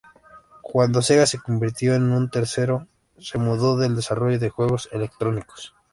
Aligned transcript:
Cuando 0.63 1.03
Sega 1.03 1.27
se 1.27 1.37
convirtió 1.37 1.93
en 1.93 2.11
un 2.11 2.31
tercero, 2.31 2.87
se 3.19 3.37
mudó 3.37 3.77
del 3.77 3.95
desarrollo 3.95 4.39
de 4.39 4.49
juegos 4.49 4.89
electrónicos. 4.91 5.75